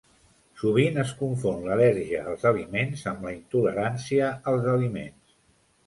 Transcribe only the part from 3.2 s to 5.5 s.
la intolerància als aliments.